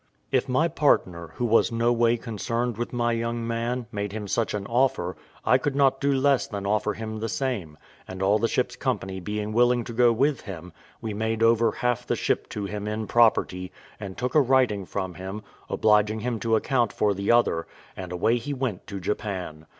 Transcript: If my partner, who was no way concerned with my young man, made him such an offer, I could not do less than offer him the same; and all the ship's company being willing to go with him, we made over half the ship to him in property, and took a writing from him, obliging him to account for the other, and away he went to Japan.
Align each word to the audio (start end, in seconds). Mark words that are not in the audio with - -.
If 0.31 0.49
my 0.49 0.67
partner, 0.67 1.27
who 1.35 1.45
was 1.45 1.71
no 1.71 1.93
way 1.93 2.17
concerned 2.17 2.75
with 2.75 2.91
my 2.91 3.11
young 3.11 3.45
man, 3.45 3.85
made 3.91 4.13
him 4.13 4.27
such 4.27 4.55
an 4.55 4.65
offer, 4.65 5.15
I 5.45 5.59
could 5.59 5.75
not 5.75 6.01
do 6.01 6.11
less 6.11 6.47
than 6.47 6.65
offer 6.65 6.93
him 6.93 7.19
the 7.19 7.29
same; 7.29 7.77
and 8.07 8.23
all 8.23 8.39
the 8.39 8.47
ship's 8.47 8.75
company 8.75 9.19
being 9.19 9.53
willing 9.53 9.83
to 9.83 9.93
go 9.93 10.11
with 10.11 10.41
him, 10.41 10.73
we 11.01 11.13
made 11.13 11.43
over 11.43 11.71
half 11.71 12.07
the 12.07 12.15
ship 12.15 12.49
to 12.49 12.65
him 12.65 12.87
in 12.87 13.05
property, 13.05 13.71
and 13.99 14.17
took 14.17 14.33
a 14.33 14.41
writing 14.41 14.87
from 14.87 15.13
him, 15.13 15.43
obliging 15.69 16.21
him 16.21 16.39
to 16.39 16.55
account 16.55 16.91
for 16.91 17.13
the 17.13 17.31
other, 17.31 17.67
and 17.95 18.11
away 18.11 18.37
he 18.37 18.55
went 18.55 18.87
to 18.87 18.99
Japan. 18.99 19.67